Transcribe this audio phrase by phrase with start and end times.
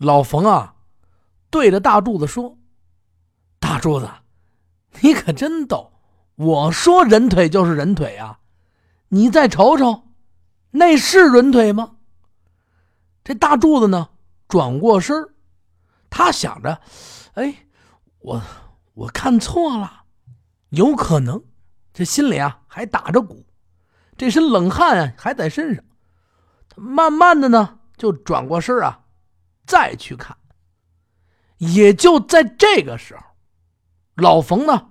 [0.00, 0.76] 老冯啊，
[1.50, 2.56] 对着大柱子说
[3.60, 4.08] ：“大柱子，
[5.02, 5.92] 你可真逗！
[6.36, 8.38] 我说人腿就是人腿啊，
[9.08, 10.04] 你再瞅瞅，
[10.70, 11.96] 那是人腿吗？”
[13.22, 14.08] 这大柱子呢，
[14.48, 15.34] 转过身
[16.08, 16.80] 他想着
[17.36, 17.66] ：“哎，
[18.20, 18.42] 我
[18.94, 20.04] 我看错了，
[20.70, 21.44] 有可能。”
[21.92, 23.44] 这心里啊还打着鼓，
[24.16, 25.84] 这身冷汗啊还在身上。
[26.70, 28.99] 他慢慢的呢，就转过身啊。
[29.70, 30.36] 再去看，
[31.58, 33.22] 也就在这个时候，
[34.16, 34.88] 老冯呢，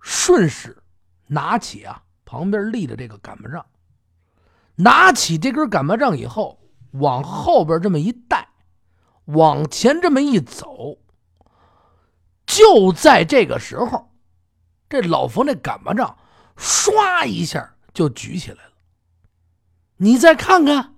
[0.00, 0.80] 顺势
[1.26, 3.66] 拿起啊旁边立的这个擀面杖，
[4.76, 6.60] 拿起这根擀面杖以后，
[6.92, 8.48] 往后边这么一带，
[9.24, 10.98] 往前这么一走，
[12.46, 14.12] 就在这个时候，
[14.88, 16.16] 这老冯这擀面杖
[16.56, 18.72] 唰一下就举起来了。
[19.96, 20.94] 你再看看，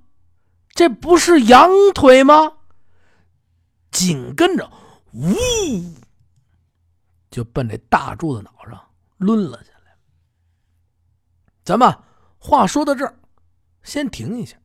[0.75, 2.59] 这不是羊腿吗？
[3.95, 4.71] 紧跟着，
[5.13, 5.33] 呜，
[7.31, 8.79] 就奔这大柱子脑上
[9.19, 9.97] 抡了下来。
[11.65, 11.97] 咱们
[12.37, 13.17] 话说到这儿，
[13.85, 14.57] 先停一下。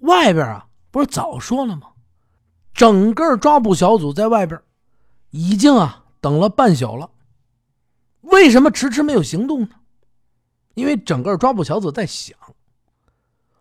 [0.00, 1.92] 外边啊，不是早说了吗？
[2.74, 4.60] 整个抓捕小组在外边
[5.30, 7.10] 已经啊等了半宿了。
[8.20, 9.70] 为什么迟迟没有行动呢？
[10.74, 12.36] 因为整个抓捕小组在想，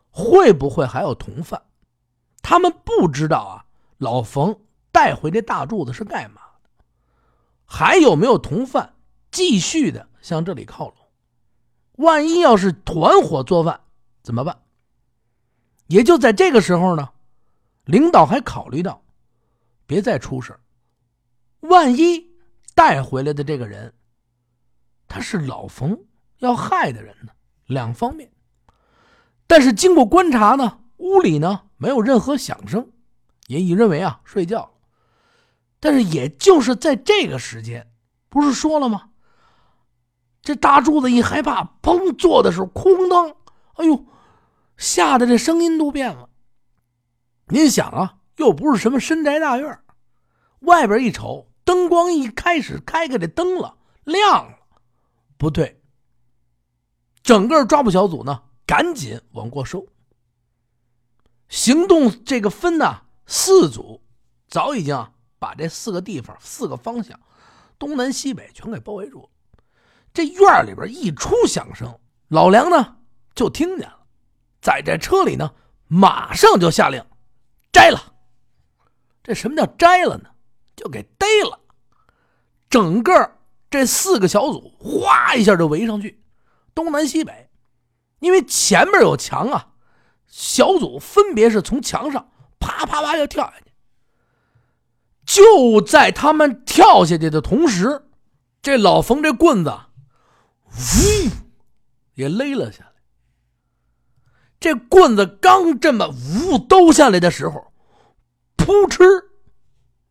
[0.10, 1.62] 会不会还有同犯？
[2.42, 3.63] 他们不知道啊。
[4.04, 4.60] 老冯
[4.92, 6.70] 带回这大柱子是干嘛的？
[7.66, 8.94] 还有没有同犯
[9.32, 10.96] 继续的向这里靠拢？
[11.94, 13.80] 万一要是团伙作案
[14.22, 14.60] 怎么办？
[15.88, 17.10] 也就在这个时候呢，
[17.86, 19.02] 领导还考虑到，
[19.86, 20.60] 别再出事
[21.62, 22.30] 万一
[22.76, 23.94] 带回来的这个人，
[25.08, 25.98] 他是老冯
[26.40, 27.32] 要害的人呢？
[27.68, 28.30] 两方面。
[29.48, 32.92] 但是经过观察呢，屋里呢没有任何响声。
[33.48, 34.72] 也已认为啊，睡觉。
[35.80, 37.92] 但是也就是在这个时间，
[38.30, 39.10] 不是说了吗？
[40.42, 43.30] 这大柱子一害怕，砰，坐的时候，哐当，
[43.76, 44.06] 哎呦，
[44.78, 46.30] 吓得这声音都变了。
[47.48, 49.80] 您想啊，又不是什么深宅大院，
[50.60, 54.58] 外边一瞅，灯光一开始开开这灯了，亮了，
[55.38, 55.82] 不对。
[57.22, 59.86] 整个抓捕小组呢，赶紧往过收。
[61.48, 63.03] 行动这个分呢。
[63.26, 64.02] 四组
[64.48, 67.20] 早已经把这四个地方、四个方向，
[67.80, 69.30] 东南西北全给包围住了。
[70.14, 72.98] 这院里边一出响声，老梁呢
[73.34, 74.06] 就听见了，
[74.62, 75.54] 在这车里呢，
[75.88, 77.04] 马上就下令
[77.72, 78.14] 摘了。
[79.24, 80.30] 这什么叫摘了呢？
[80.76, 81.60] 就给逮了。
[82.70, 83.38] 整个
[83.70, 86.24] 这四个小组哗一下就围上去，
[86.76, 87.50] 东南西北，
[88.20, 89.74] 因为前面有墙啊，
[90.28, 92.30] 小组分别是从墙上。
[92.64, 93.74] 啪啪啪，就跳下去！
[95.26, 98.06] 就在他们跳下去的同时，
[98.62, 99.78] 这老冯这棍子，
[100.68, 101.30] 呜，
[102.14, 102.92] 也勒了下来。
[104.60, 107.74] 这棍子刚这么呜兜下来的时候，
[108.56, 109.04] 扑哧，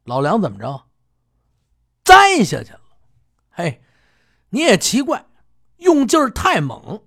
[0.05, 0.85] 老梁怎么着？
[2.05, 2.81] 栽下去了。
[3.51, 3.83] 嘿，
[4.51, 5.25] 你也奇怪，
[5.79, 7.03] 用劲儿太猛，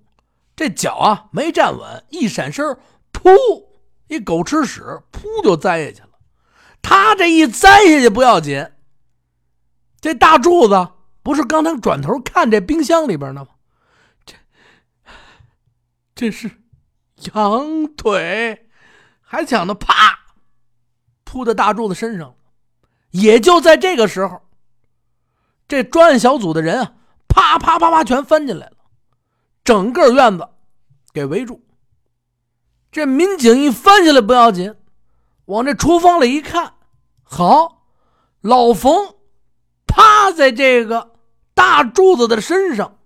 [0.56, 2.64] 这脚啊没站稳，一闪身，
[3.12, 3.65] 噗！
[4.08, 6.10] 一狗吃屎，噗就栽下去了。
[6.80, 8.70] 他这一栽下去不要紧，
[10.00, 10.88] 这大柱子
[11.22, 13.48] 不是刚才转头看这冰箱里边呢吗？
[14.24, 14.34] 这
[16.14, 16.50] 这是
[17.32, 18.68] 羊腿，
[19.20, 20.18] 还想着啪
[21.24, 22.34] 扑在大柱子身上。
[23.10, 24.42] 也就在这个时候，
[25.66, 26.94] 这专案小组的人啊，
[27.26, 28.76] 啪啪啪啪全翻进来了，
[29.64, 30.48] 整个院子
[31.12, 31.65] 给围住。
[32.96, 34.74] 这民警一翻下来不要紧，
[35.44, 36.76] 往这厨房里一看，
[37.22, 37.82] 好，
[38.40, 39.16] 老冯
[39.86, 41.12] 趴在这个
[41.52, 42.98] 大柱子的身上，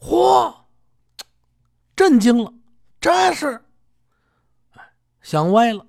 [0.00, 0.52] 嚯，
[1.94, 2.52] 震惊了，
[3.00, 3.64] 这是
[5.22, 5.86] 想歪了。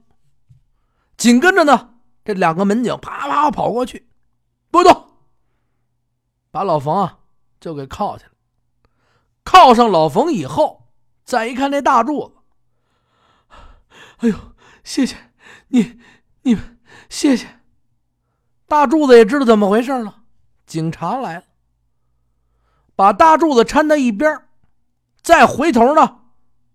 [1.18, 4.08] 紧跟着呢，这两个民警啪啪跑过去，
[4.70, 5.08] 不动，
[6.52, 7.18] 把老冯啊
[7.60, 8.30] 就给铐起来。
[9.44, 10.92] 铐上老冯以后，
[11.24, 12.35] 再一看这大柱子。
[14.18, 15.16] 哎呦，谢谢
[15.68, 16.00] 你，
[16.44, 16.80] 你们
[17.10, 17.62] 谢谢。
[18.68, 20.24] 大柱子也知道怎么回事了，
[20.66, 21.44] 警察来了，
[22.96, 24.48] 把大柱子搀到一边，
[25.22, 26.22] 再回头呢，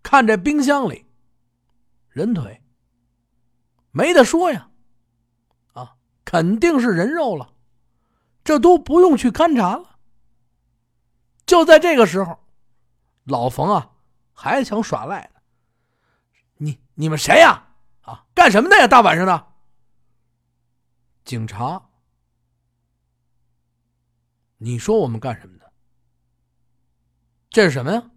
[0.02, 1.06] 看这冰箱里，
[2.08, 2.62] 人腿，
[3.90, 4.68] 没得说呀，
[5.72, 7.54] 啊，肯定是人肉了，
[8.44, 9.98] 这都不用去勘察了。
[11.44, 12.38] 就在这个时候，
[13.24, 13.90] 老冯啊，
[14.32, 15.39] 还想耍赖呢。
[16.62, 17.68] 你你们谁呀？
[18.02, 18.86] 啊，干什么的呀？
[18.86, 19.46] 大晚上的，
[21.24, 21.88] 警察，
[24.58, 25.72] 你说我们干什么的？
[27.48, 28.10] 这是什么呀？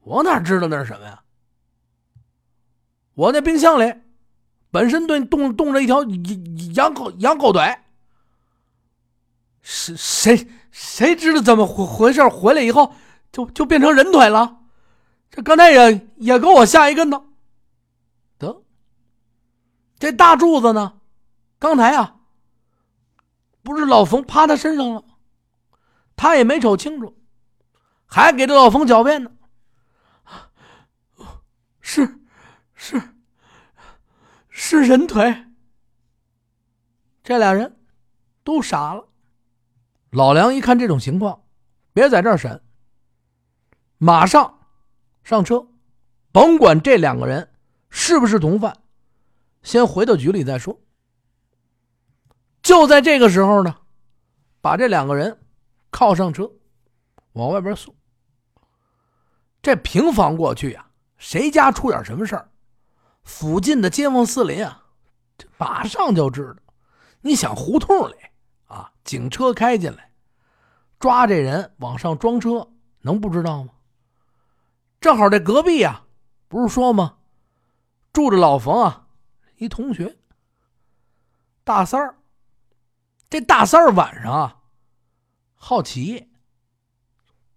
[0.00, 1.22] 我哪知道那是什么呀？
[3.14, 3.94] 我那冰箱里
[4.72, 6.02] 本身对冻冻着一条
[6.74, 7.62] 羊狗羊狗腿。
[9.62, 12.26] 谁谁谁知道怎么回回事？
[12.26, 12.92] 回来以后
[13.30, 14.65] 就就变成人腿了。
[15.30, 17.24] 这刚才也也给我吓一跟头。
[18.38, 18.62] 得，
[19.98, 21.00] 这大柱子呢？
[21.58, 22.16] 刚才啊，
[23.62, 25.04] 不是老冯趴他身上了，
[26.14, 27.16] 他也没瞅清楚，
[28.04, 29.30] 还给这老冯狡辩呢。
[31.80, 32.20] 是
[32.74, 33.00] 是
[34.48, 35.44] 是人腿。
[37.22, 37.78] 这俩人
[38.44, 39.08] 都傻了。
[40.10, 41.42] 老梁一看这种情况，
[41.92, 42.62] 别在这儿审，
[43.98, 44.55] 马上
[45.26, 45.66] 上车，
[46.30, 47.50] 甭管这两个人
[47.90, 48.76] 是不是同犯，
[49.64, 50.80] 先回到局里再说。
[52.62, 53.74] 就在这个时候呢，
[54.60, 55.36] 把这两个人
[55.90, 56.48] 铐上车，
[57.32, 57.92] 往外边送。
[59.60, 60.86] 这平房过去呀，
[61.16, 62.48] 谁家出点什么事儿，
[63.24, 64.84] 附近的街坊四邻啊，
[65.58, 66.62] 马上就知道。
[67.22, 68.14] 你想胡同里
[68.66, 70.12] 啊，警车开进来。
[71.00, 72.68] 抓这人往上装车，
[73.00, 73.70] 能不知道吗？
[75.00, 76.04] 正好这隔壁呀，
[76.48, 77.18] 不是说吗？
[78.12, 79.08] 住着老冯啊，
[79.56, 80.16] 一同学，
[81.64, 82.16] 大三儿。
[83.28, 84.62] 这大三儿晚上啊，
[85.54, 86.30] 好奇。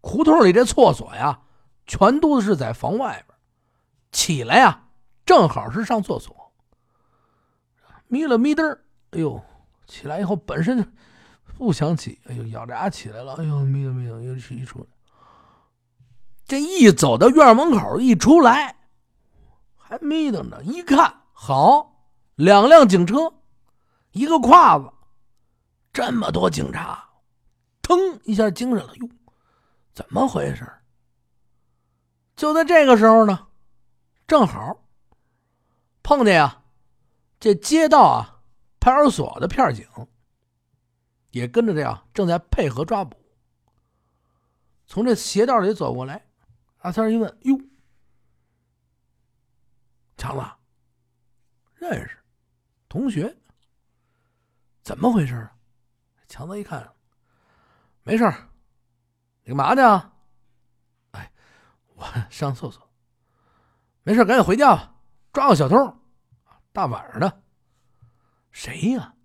[0.02, 1.42] 胡同里这厕所呀，
[1.86, 3.38] 全都是在房外边。
[4.12, 4.90] 起来呀，
[5.26, 6.52] 正好是上厕所。
[8.08, 8.80] 眯了眯瞪
[9.12, 9.44] 哎呦，
[9.88, 10.94] 起来以后本身。
[11.58, 14.86] 不想起，哎呦，咬着牙起来了，哎呦，眯了眯了，又一出来。
[16.50, 18.76] 这一走到院门口，一出来，
[19.78, 23.32] 还眯瞪着，一看，好，两辆警车，
[24.14, 24.92] 一个胯子，
[25.94, 27.08] 这么多警察，
[27.84, 29.08] 腾一下精神了，哟，
[29.94, 30.68] 怎么回事？
[32.36, 33.48] 就在这个时候呢，
[34.26, 34.76] 正好
[36.02, 36.64] 碰见呀，
[37.40, 38.42] 这街道啊，
[38.80, 39.86] 派出所的片警。
[41.30, 43.16] 也跟着这样，正在配合抓捕。
[44.88, 46.26] 从这斜道里走过来，
[46.80, 47.58] 阿三一问：“哟，
[50.18, 50.46] 强子，
[51.76, 52.18] 认识？
[52.88, 53.38] 同学？
[54.82, 55.56] 怎么回事啊？”
[56.28, 56.94] 强子一看，
[58.04, 58.24] 没事
[59.44, 60.14] 你干嘛去啊？
[61.12, 61.32] 哎，
[61.96, 62.90] 我 上厕所。
[64.04, 64.96] 没事赶紧回家吧。
[65.34, 65.76] 抓个小偷，
[66.72, 67.44] 大晚上的，
[68.52, 69.16] 谁呀？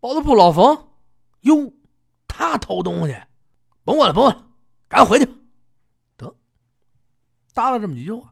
[0.00, 0.90] 包子铺老冯，
[1.40, 1.72] 哟，
[2.26, 3.22] 他偷东西，
[3.84, 4.51] 甭管了，甭管了，
[4.92, 5.24] 赶紧回去。
[6.18, 6.36] 得，
[7.54, 8.30] 搭了这么几句话。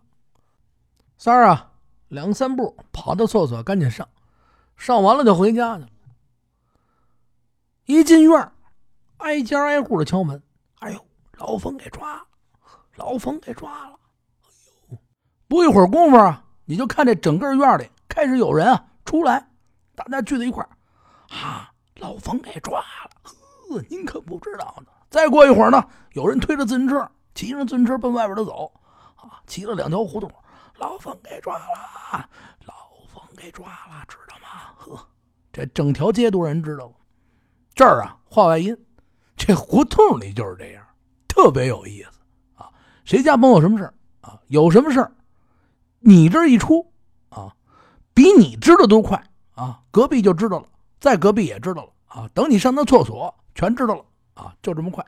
[1.17, 1.73] 三儿啊，
[2.09, 4.07] 两三步跑到厕所，赶紧上，
[4.77, 5.89] 上完了就回家去了。
[7.87, 8.53] 一进院，
[9.17, 10.43] 挨家挨户的敲门。
[10.81, 11.07] 哎呦，
[11.39, 12.27] 老冯给抓了，
[12.97, 13.99] 老冯给抓了。
[14.91, 14.99] 哎呦，
[15.49, 19.49] 不一会儿功夫啊，你就看这整个院里开始有人啊出来，
[19.95, 20.69] 大家聚在一块儿。
[21.35, 21.73] 啊！
[21.97, 23.11] 老冯给抓了！
[23.23, 24.93] 呵，您可不知道呢。
[25.11, 28.73] 再过一会儿呢，有人推着自行车，骑着自行车奔外边的走。
[29.17, 30.33] 啊，骑了两条胡同，
[30.79, 32.29] 老冯给抓了！
[32.65, 32.75] 老
[33.13, 34.73] 冯给抓了，知道吗？
[34.79, 35.07] 呵，
[35.53, 36.91] 这整条街都人知道。
[37.75, 38.75] 这儿啊，话外音，
[39.37, 40.83] 这胡同里就是这样，
[41.29, 42.21] 特别有意思
[42.55, 42.71] 啊。
[43.05, 44.39] 谁家门有什么事啊？
[44.47, 45.07] 有什么事
[45.99, 46.91] 你这一出
[47.29, 47.53] 啊，
[48.15, 49.23] 比你知道都快
[49.55, 50.67] 啊，隔壁就知道了。
[51.01, 54.05] 在隔壁也知道了啊，等你上那厕所，全知道了
[54.41, 55.05] 啊，就这么快，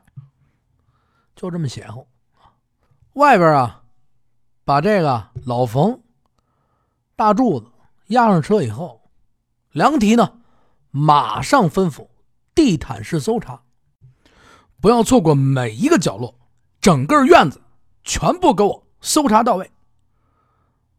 [1.35, 2.07] 就这么邪乎
[3.13, 3.83] 外边啊，
[4.63, 6.01] 把这个老冯、
[7.15, 7.71] 大柱子
[8.07, 9.09] 押上车以后，
[9.71, 10.39] 梁提呢，
[10.91, 12.07] 马上吩咐
[12.53, 13.63] 地毯式搜查，
[14.79, 16.39] 不要错过每一个角落，
[16.79, 17.61] 整个院子
[18.03, 19.71] 全部给我搜查到位。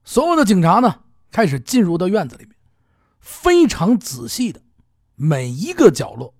[0.02, 2.54] 所有的警察呢，开始进入到院子里面，
[3.20, 4.60] 非常仔细的。
[5.16, 6.34] 每一个角落，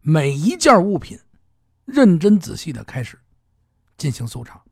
[0.00, 1.18] 每一件物品，
[1.86, 3.18] 认真仔细的开始
[3.96, 4.62] 进行搜查。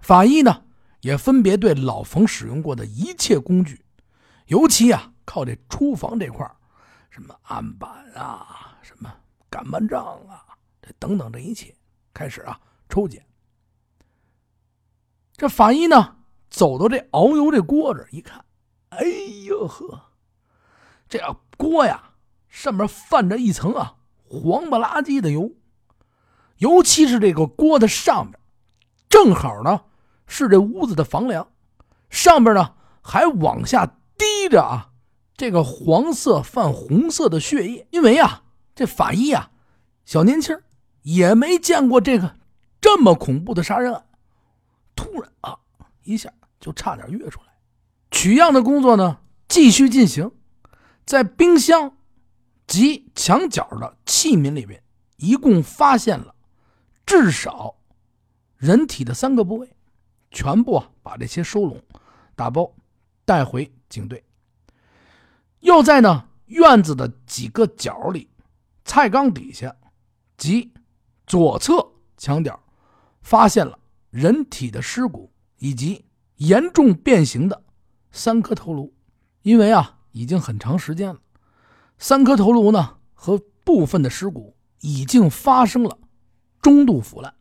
[0.00, 0.64] 法医呢，
[1.02, 3.84] 也分别对老冯使用过的一切工具，
[4.46, 6.50] 尤其啊，靠这厨房这块
[7.10, 9.14] 什么案板啊，什么
[9.48, 10.44] 擀面杖啊，
[10.82, 11.72] 这等等这一切，
[12.12, 13.24] 开始啊抽检。
[15.36, 16.16] 这法医呢，
[16.48, 18.44] 走到这熬油这锅这一看，
[18.88, 19.04] 哎
[19.46, 20.10] 呦呵，
[21.08, 21.20] 这
[21.56, 22.06] 锅呀！
[22.48, 23.94] 上面泛着一层啊
[24.24, 25.52] 黄不拉几的油，
[26.60, 28.38] 尤其是这个锅的上面，
[29.08, 29.80] 正好呢
[30.26, 31.48] 是这屋子的房梁，
[32.10, 33.86] 上面呢还往下
[34.18, 34.90] 滴着啊
[35.36, 37.86] 这个黄色泛红色的血液。
[37.90, 38.42] 因为啊，
[38.74, 39.50] 这法医啊，
[40.04, 40.54] 小年轻
[41.00, 42.36] 也没见过这个
[42.78, 44.04] 这么恐怖的杀人案，
[44.94, 45.56] 突然啊
[46.04, 47.46] 一下就差点跃出来。
[48.10, 50.30] 取样的工作呢继续进行，
[51.06, 51.96] 在冰箱
[52.66, 54.82] 及墙角的器皿里面，
[55.16, 56.34] 一共发现了
[57.10, 57.74] 至少
[58.56, 59.68] 人体的三个部位，
[60.30, 61.82] 全部啊把这些收拢、
[62.36, 62.72] 打包
[63.24, 64.22] 带回警队。
[65.58, 68.30] 又在呢院子的几个角里、
[68.84, 69.74] 菜缸底下
[70.36, 70.72] 及
[71.26, 71.84] 左侧
[72.16, 72.62] 墙角，
[73.22, 73.76] 发现了
[74.10, 76.04] 人体的尸骨以及
[76.36, 77.60] 严重变形的。
[78.12, 78.94] 三颗头颅，
[79.42, 81.18] 因为啊已经很长时间了，
[81.98, 85.98] 三颗头颅呢和部分的尸骨已经发生了
[86.60, 87.34] 中度腐烂。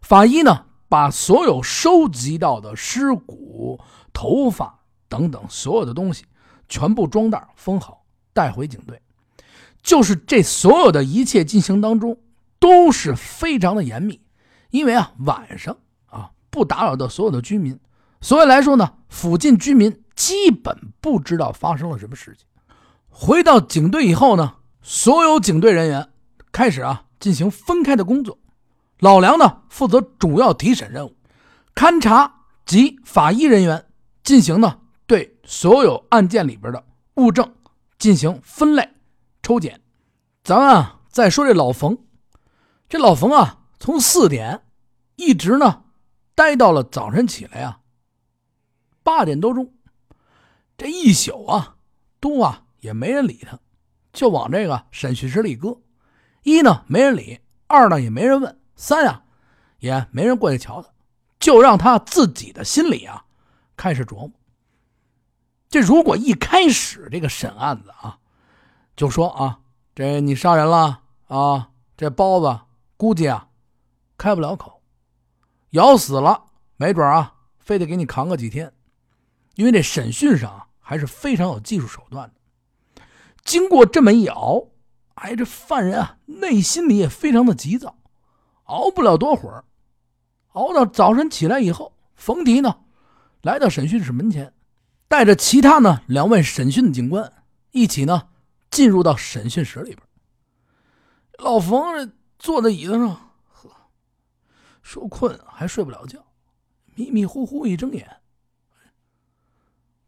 [0.00, 3.80] 法医呢把所有收集到的尸骨、
[4.12, 6.24] 头发等等所有的东西
[6.68, 9.00] 全部装袋封好，带回警队。
[9.82, 12.18] 就是这所有的一切进行当中
[12.58, 14.20] 都是非常的严密，
[14.70, 17.78] 因为啊晚上啊不打扰到所有的居民。
[18.20, 22.46] 所以来说呢，附近居民基本不知道发生了什么事情。
[23.08, 26.08] 回到警队以后呢，所有警队人员
[26.52, 28.36] 开始啊进行分开的工作。
[28.98, 31.16] 老梁呢负责主要提审任务，
[31.72, 33.86] 勘查及法医人员
[34.24, 37.54] 进行呢对所有案件里边的物证
[37.96, 38.88] 进行分类
[39.40, 39.80] 抽检。
[40.42, 41.96] 咱们啊再说这老冯，
[42.88, 44.64] 这老冯啊从四点
[45.14, 45.84] 一直呢
[46.34, 47.78] 待到了早晨起来啊。
[49.04, 49.72] 八点多钟，
[50.76, 51.76] 这一宿啊，
[52.18, 53.60] 都啊也没人理他，
[54.12, 55.81] 就往这个审讯室里搁。
[56.42, 59.24] 一呢没人理，二呢也没人问，三啊
[59.78, 60.88] 也没人过去瞧他，
[61.38, 63.24] 就让他自己的心里啊
[63.76, 64.30] 开始琢磨。
[65.68, 68.18] 这如果一开始这个审案子啊，
[68.94, 69.60] 就说啊，
[69.94, 72.60] 这你杀人了啊，这包子
[72.96, 73.48] 估计啊
[74.18, 74.82] 开不了口，
[75.70, 76.44] 咬死了，
[76.76, 78.72] 没准啊非得给你扛个几天。
[79.54, 83.02] 因为这审讯上啊还是非常有技术手段的。
[83.44, 84.68] 经过这么一熬，
[85.22, 87.96] 哎，这犯人啊内心里也非常的急躁，
[88.64, 89.64] 熬不了多会儿，
[90.48, 92.80] 熬到早晨起来以后，冯迪呢
[93.42, 94.52] 来到审讯室门前，
[95.06, 97.32] 带着其他呢两位审讯的警官
[97.70, 98.30] 一起呢
[98.68, 100.02] 进入到审讯室里边。
[101.38, 103.08] 老冯坐在椅子上，
[103.48, 103.70] 呵，
[104.82, 106.18] 说困还睡不了觉，
[106.96, 108.16] 迷迷糊糊一睁眼。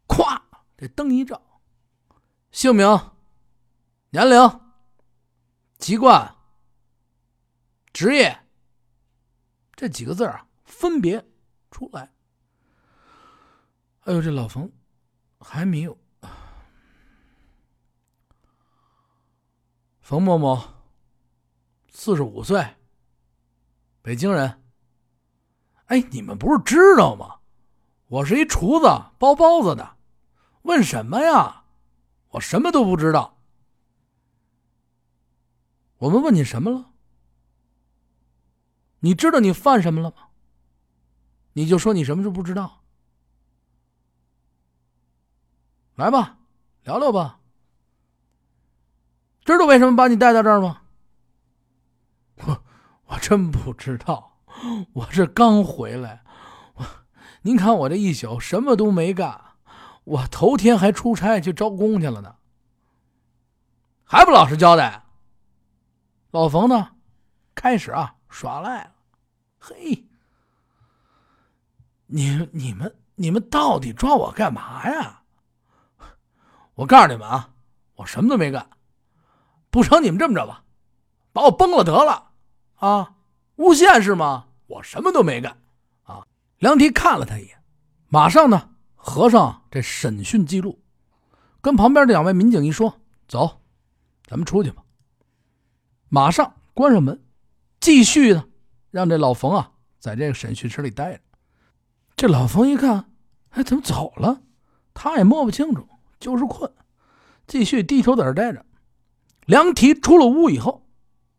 [0.09, 0.41] 咵！
[0.77, 1.41] 这灯一照，
[2.51, 2.99] 姓名、
[4.09, 4.59] 年龄、
[5.85, 6.35] 籍贯、
[7.93, 8.35] 职业
[9.75, 11.23] 这几个字啊，分别
[11.69, 12.11] 出来。
[13.99, 14.67] 哎呦，这老冯
[15.39, 15.95] 还没有。
[20.01, 20.59] 冯某某，
[21.91, 22.65] 四十五岁，
[24.01, 24.63] 北京人。
[25.85, 27.41] 哎，你们不是知道吗？
[28.07, 28.87] 我是一厨子，
[29.19, 29.97] 包包子的。
[30.63, 31.65] 问什么呀？
[32.29, 33.34] 我什么都不知道。
[36.05, 36.91] 我们问你什么了？
[38.99, 40.27] 你知道你犯什么了吗？
[41.53, 42.83] 你就说你什么都不知道。
[45.95, 46.37] 来吧，
[46.83, 47.39] 聊聊吧。
[49.45, 50.83] 知道为什么把你带到这儿吗？
[52.35, 52.63] 我
[53.07, 54.37] 我真不知道，
[54.93, 56.23] 我这刚回来。
[56.75, 56.85] 我，
[57.41, 59.41] 您看我这一宿什么都没干。
[60.03, 62.35] 我头天还出差去招工去了呢，
[64.03, 65.04] 还不老实交代。
[66.35, 66.89] 老冯呢，
[67.55, 68.91] 开始啊耍赖了。
[69.57, 70.05] 嘿，
[72.07, 75.21] 你你们你们到底抓我干嘛呀？
[76.73, 77.51] 我告诉你们啊，
[77.95, 78.69] 我什么都没干。
[79.69, 80.65] 不成，你们这么着吧，
[81.31, 82.31] 把我崩了得了
[82.79, 83.15] 啊！
[83.55, 84.47] 诬陷是吗？
[84.67, 85.57] 我什么都没干
[86.03, 86.27] 啊！
[86.57, 87.63] 梁迪看了他一眼，
[88.09, 88.71] 马上呢。
[88.93, 90.83] 合上这审讯记录，
[91.61, 93.61] 跟旁边这两位民警一说：“走，
[94.25, 94.83] 咱们出去吧。”
[96.15, 97.21] 马上关上门，
[97.81, 98.45] 继续呢，
[98.89, 101.19] 让这老冯啊在这个审讯室里待着。
[102.15, 103.11] 这老冯一看，
[103.49, 104.41] 哎，怎么走了？
[104.93, 105.85] 他也摸不清楚，
[106.17, 106.71] 就是困，
[107.47, 108.65] 继续低头在这待着。
[109.45, 110.87] 梁提出了屋以后，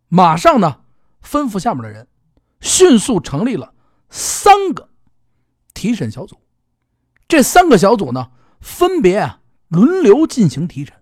[0.09, 0.83] 马上呢
[1.23, 2.06] 吩咐下面的人，
[2.61, 3.73] 迅速成立了
[4.11, 4.90] 三个
[5.73, 6.37] 提审小组。
[7.26, 8.30] 这三个小组呢，
[8.61, 10.95] 分别啊轮流进行提审，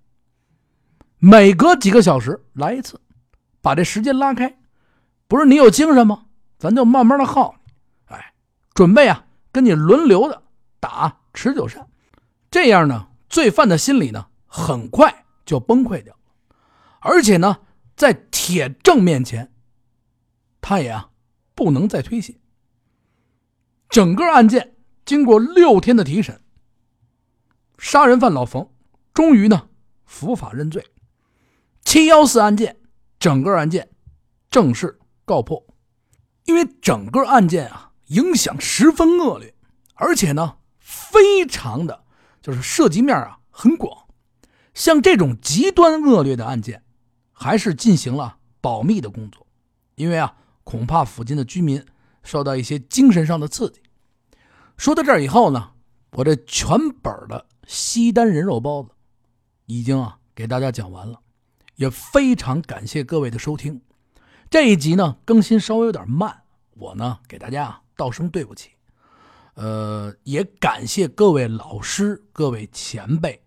[1.19, 3.00] 每隔几个小时来一次，
[3.64, 4.59] 把这时间拉开。
[5.26, 6.26] 不是你有精神吗？
[6.59, 8.14] 咱就慢慢的耗你。
[8.14, 8.35] 哎，
[8.75, 10.42] 准备啊跟你轮流的
[10.78, 11.88] 打持久战，
[12.50, 16.14] 这样呢罪犯的心理呢，很快就崩溃掉，
[17.00, 17.61] 而且呢，
[17.97, 19.52] 在铁证面前，
[20.61, 21.11] 他也啊
[21.54, 22.35] 不能再推卸。
[23.88, 26.40] 整个案件经过六天的提审，
[27.78, 28.71] 杀人犯老冯
[29.12, 29.68] 终于呢
[30.04, 30.85] 伏法认罪。
[31.85, 32.76] 七幺四案件，
[33.25, 33.88] 整个案件
[34.50, 35.64] 正式告破。
[36.45, 39.54] 因为整个案件啊影响十分恶劣，
[39.95, 42.04] 而且呢非常的
[42.43, 44.09] 就是涉及面啊很广。
[44.75, 46.85] 像这种极端恶劣的案件，
[47.33, 49.47] 还是进行了保密的工作，
[49.95, 51.83] 因为啊恐怕附近的居民
[52.23, 53.81] 受到一些精神上的刺激。
[54.76, 55.71] 说到这儿以后呢，
[56.11, 58.90] 我这全本的西单人肉包子
[59.64, 61.23] 已经啊给大家讲完了，
[61.76, 63.81] 也非常感谢各位的收听。
[64.50, 66.43] 这一集呢更新稍微有点慢，
[66.75, 68.71] 我呢给大家啊道声对不起。
[69.54, 73.43] 呃，也感谢各位老师、各位前辈、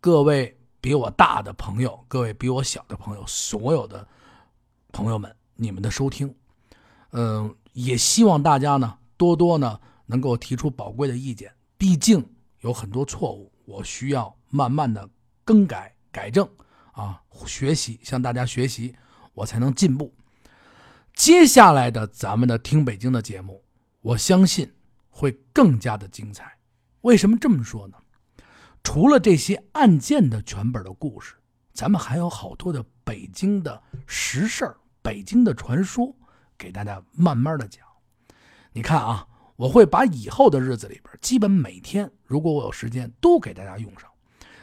[0.00, 4.06] 各位比我大的朋友、各位比我小的朋友，所有的
[4.92, 6.34] 朋友们，你们的收听。
[7.10, 9.80] 嗯，也希望大家呢多多呢。
[10.04, 12.22] 能够提出宝贵的意见，毕竟
[12.60, 15.08] 有很多错误，我需要慢慢的
[15.42, 16.46] 更改改正
[16.92, 18.94] 啊，学习向大家学习，
[19.34, 20.14] 我才能进步。
[21.14, 23.62] 接下来的咱们的听北京的节目，
[24.00, 24.72] 我相信
[25.10, 26.56] 会更加的精彩。
[27.02, 27.96] 为什么这么说呢？
[28.82, 31.34] 除了这些案件的全本的故事，
[31.74, 36.16] 咱们还有好多的北京的实事儿、北京的传说，
[36.56, 37.84] 给大家慢慢的讲。
[38.72, 39.26] 你看啊。
[39.54, 44.10] 我会把以后的日子里边，基本每天，如果我有时间，都给大家用上。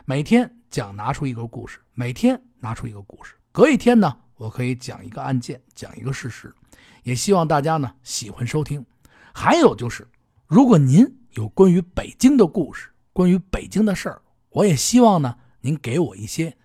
[0.03, 3.35] 每天讲拿出一个故事，每天拿出一个故事。
[3.51, 6.55] 隔一天呢，我可以讲一个案件，讲一个事实。
[7.03, 8.85] 也希望大家呢喜欢收听。
[9.33, 10.07] 还有就是，
[10.47, 16.55] 如果您有关于北京的故事，关于北京的事儿，我也希望呢您给我一些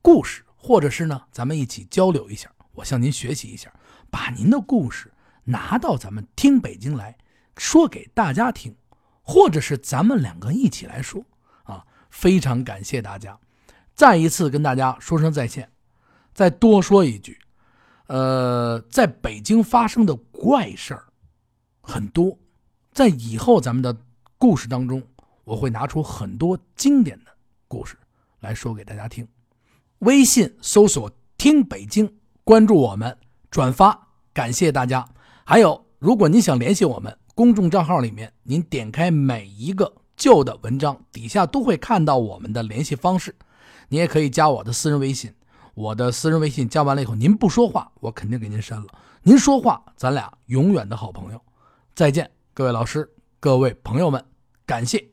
[0.00, 3.72] 故事，或者是呢咱们一起交流一下，我向您学习一下，
[4.10, 5.12] 把您的故事
[5.44, 7.16] 拿到咱们听北京来。
[7.56, 8.74] 说给大家听，
[9.22, 11.24] 或者是咱们两个一起来说
[11.62, 11.86] 啊！
[12.10, 13.38] 非常感谢大家，
[14.02, 15.70] 再一次跟大家说声再见。
[16.34, 17.38] 再多说一句，
[18.08, 21.04] 呃，在北京发生的怪事儿
[21.80, 22.36] 很多，
[22.90, 23.96] 在以后咱们的
[24.38, 25.00] 故事当中，
[25.44, 27.30] 我会拿出很多经典的
[27.68, 27.96] 故事
[28.40, 29.24] 来说给大家听。
[30.00, 32.12] 微信搜索“听北京”，
[32.42, 33.16] 关注我们，
[33.52, 35.08] 转发，感谢大家。
[35.44, 37.16] 还有，如果您想联系我们。
[37.36, 43.32] 公众账号里面，您点开每一个旧的文章，底下都会看到我们的联系方式。
[43.92, 45.30] 你也可以加我的私人微信，
[45.74, 48.86] 我的私人微信加完了以后，您不说话，我肯定给您删了；
[49.22, 51.38] 您说话，咱俩永远的好朋友。
[51.94, 53.06] 再见，各位老师，
[53.38, 54.24] 各位朋友们，
[54.64, 55.11] 感谢。